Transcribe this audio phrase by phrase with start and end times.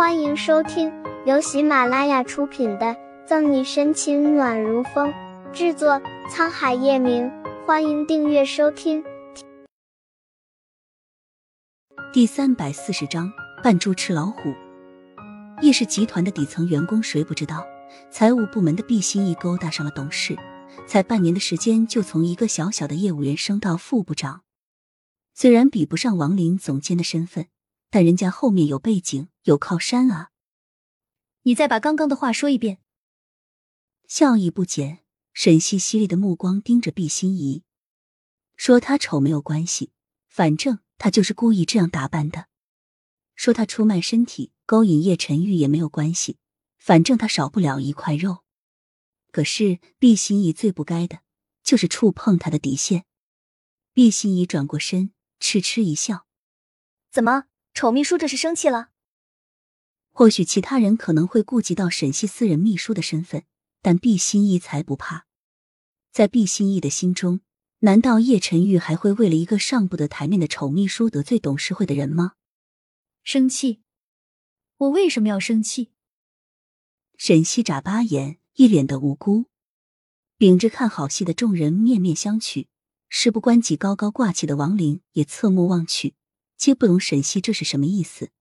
[0.00, 0.90] 欢迎收听
[1.26, 2.86] 由喜马拉雅出品的
[3.26, 5.12] 《赠你深情暖如风》，
[5.52, 7.30] 制作沧海夜明。
[7.66, 9.04] 欢迎订阅收听。
[12.14, 13.30] 第三百四十章：
[13.62, 14.54] 扮猪吃老虎。
[15.60, 17.66] 叶氏集团的底层员工谁不知道，
[18.10, 20.34] 财务部门的毕心一勾搭上了董事，
[20.86, 24.44] 才半年的时间就从一个小小的业务员升到副部长。
[25.34, 27.48] 虽然比不上王林总监的身份。
[27.90, 30.30] 但人家后面有背景，有靠山啊！
[31.42, 32.78] 你再把刚刚的话说一遍。
[34.06, 37.64] 笑意不减，沈西犀利的目光盯着毕心怡，
[38.56, 39.92] 说：“她丑没有关系，
[40.28, 42.46] 反正她就是故意这样打扮的。
[43.34, 46.38] 说她出卖身体，勾引叶晨玉也没有关系，
[46.78, 48.44] 反正她少不了一块肉。
[49.32, 51.22] 可是毕心怡最不该的，
[51.64, 53.04] 就是触碰她的底线。”
[53.92, 56.26] 毕心怡转过身，痴痴一笑
[57.10, 57.46] ：“怎么？”
[57.80, 58.90] 丑秘书这是生气了。
[60.10, 63.44] 或许其他人可能会顾及到沈西私人秘书的身份，
[63.80, 65.26] 但毕心怡才不怕。
[66.12, 67.40] 在毕心怡的心中，
[67.78, 72.32] 难道叶晨玉还会为了一个上不得台面的丑秘书得罪董事会的人吗？
[73.22, 73.80] 生气？
[74.76, 75.92] 我为什么要生气？
[77.16, 79.46] 沈西眨巴眼，一脸的无辜。
[80.36, 82.66] 秉着看好戏的众人面面相觑，
[83.08, 86.12] 事不关己高高挂起的王林也侧目望去。
[86.60, 88.32] 皆不懂沈西这是什么意思，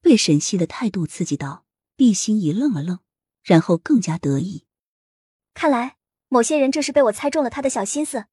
[0.00, 3.00] 被沈西的态度刺激到，毕心怡愣了愣，
[3.42, 4.64] 然后更加得意。
[5.52, 5.96] 看来
[6.28, 8.26] 某些人这是被我猜中了他的小心思。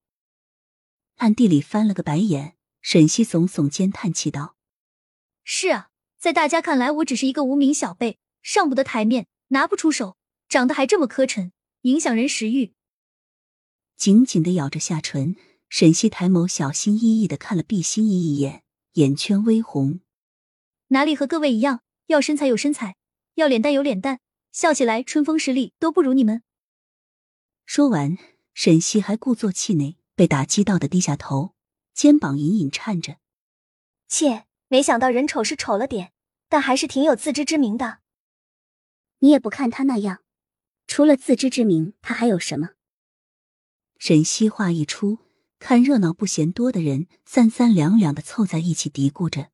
[1.16, 4.56] 暗地里翻了个白眼，沈西耸耸肩，叹气道
[5.44, 11.50] ：“是啊，在大家看来，我只是一个无名小辈，上不得台面，拿不出手，长得还这么磕碜，
[11.82, 12.76] 影响人食欲。”
[13.98, 15.36] 紧紧的咬着下唇，
[15.68, 18.62] 沈西抬眸，小心翼翼的看了毕心怡一眼。
[18.94, 20.00] 眼圈微红，
[20.88, 21.82] 哪里和各位一样？
[22.08, 22.96] 要身材有身材，
[23.36, 24.20] 要脸蛋有脸蛋，
[24.52, 26.42] 笑起来春风十里都不如你们。
[27.68, 28.18] 说完，
[28.56, 31.54] 沈西还故作气馁，被打击到的低下头，
[31.94, 33.18] 肩膀隐隐颤着。
[34.08, 36.14] 切，没想到人丑是丑了点，
[36.48, 38.00] 但还是挺有自知之明的。
[39.20, 40.24] 你也不看他那样，
[40.88, 42.72] 除了自知之明，他还有什么？
[44.00, 45.20] 沈西话一出。
[45.60, 49.52] 看热闹不嫌多的人三三两两的凑在一起嘀咕着：“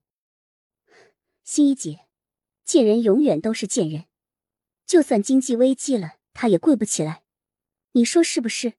[1.43, 2.05] 心怡姐，
[2.63, 4.05] 贱人永远都是贱人，
[4.85, 7.23] 就算经济危机了，她也跪不起来，
[7.93, 8.73] 你说是不是？”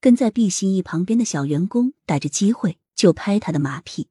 [0.00, 4.08] 跟在毕心怡旁边的小员工逮着机会就拍他的马屁，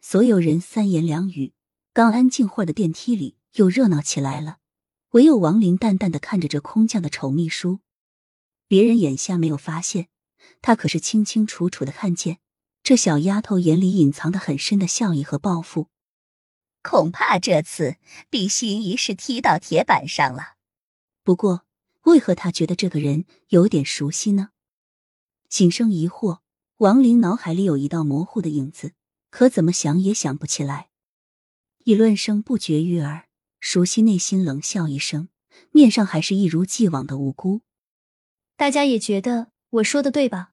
[0.00, 1.52] 所有人三言两语，
[1.92, 4.58] 刚安静会儿的电梯里又热闹起来了。
[5.10, 7.80] 唯有王林淡淡的看着这空降的丑秘书，
[8.66, 10.08] 别人眼下没有发现。
[10.62, 12.38] 他可是清清楚楚的看见，
[12.82, 15.88] 这小丫头眼里隐藏的很深的笑意和报复。
[16.82, 17.96] 恐怕这次
[18.30, 20.54] 比心仪是踢到铁板上了。
[21.24, 21.64] 不过，
[22.02, 24.50] 为何他觉得这个人有点熟悉呢？
[25.48, 26.38] 心生疑惑，
[26.76, 28.92] 王林脑海里有一道模糊的影子，
[29.30, 30.90] 可怎么想也想不起来。
[31.84, 33.28] 议论声不绝于耳，
[33.58, 35.28] 熟悉内心冷笑一声，
[35.72, 37.62] 面上还是一如既往的无辜。
[38.56, 39.50] 大家也觉得。
[39.70, 40.52] 我说的对吧？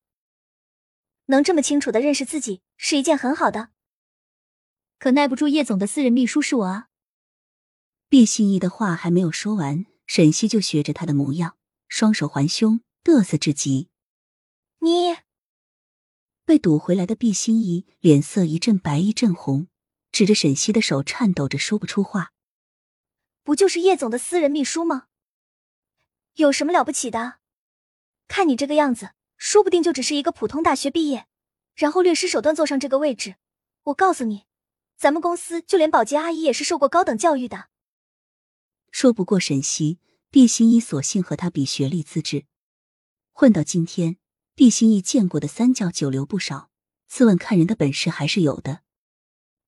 [1.28, 3.70] 能这么清楚的认识自己是一件很好的。
[5.00, 6.90] 可耐不住叶总的私人秘书是我啊！
[8.10, 11.58] 毕心怡的话还没有说完，沈西就学着他的模样，
[11.88, 13.90] 双手环胸，嘚瑟至极。
[14.80, 15.18] 你
[16.46, 19.68] 被堵回来的毕心怡脸色一阵白一阵红，
[20.12, 22.34] 指着沈西的手颤抖着说不出话。
[23.44, 25.08] 不就是叶总的私人秘书吗？
[26.36, 27.40] 有什么了不起的？
[28.36, 31.28] 看你这个样子，说不定就只是一个普通大学毕业，
[31.76, 33.36] 然后略施手段坐上这个位置。
[33.84, 34.46] 我告诉你，
[34.98, 37.68] 咱们公司就连保洁阿姨也是受过高等教育的。
[38.90, 40.00] 说不过沈西，
[40.32, 42.46] 毕心怡索性和他比学历资质。
[43.34, 44.18] 混到今天，
[44.56, 46.72] 毕心怡见过的三教九流不少，
[47.08, 48.80] 自问看人的本事还是有的。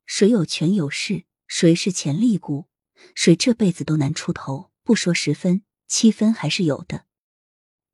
[0.07, 2.65] 谁有权有势，谁是潜力股，
[3.13, 4.71] 谁这辈子都难出头。
[4.81, 7.05] 不说十分，七分还是有的。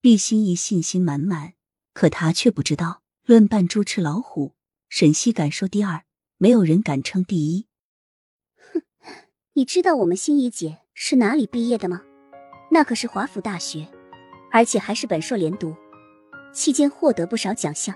[0.01, 1.53] 毕心怡信心满满，
[1.94, 4.56] 可他却不知道，论扮猪吃老虎，
[4.89, 6.06] 沈西敢说第二，
[6.38, 7.68] 没有人敢称第一。
[8.74, 8.81] 哼，
[9.53, 12.01] 你知道我们心怡姐是哪里毕业的吗？
[12.71, 13.88] 那可是华府大学，
[14.51, 15.75] 而且还是本硕连读，
[16.51, 17.95] 期间获得不少奖项。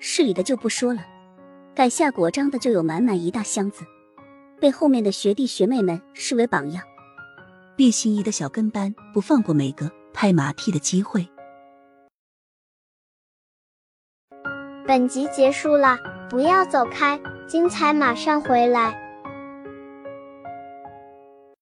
[0.00, 1.06] 市里的就不说了，
[1.76, 3.84] 改下果章的就有满满一大箱子，
[4.60, 6.82] 被后面的学弟学妹们视为榜样。
[7.76, 11.24] 毕心怡的小跟班不放过每个拍马屁的机会。
[14.86, 15.98] 本集结束了，
[16.30, 17.18] 不要走开，
[17.48, 19.05] 精彩马上回来。